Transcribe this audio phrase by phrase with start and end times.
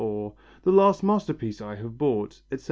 [0.01, 0.33] or
[0.63, 2.59] "the last masterpiece I have bought," etc.